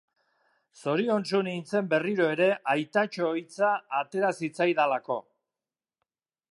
Zoriontsu 0.83 1.41
nintzen 1.47 1.91
berriro 1.91 2.31
ere 2.37 2.47
aitatxo 2.75 3.31
hitza 3.41 3.71
atera 4.01 4.35
zitzaidalako. 4.39 5.21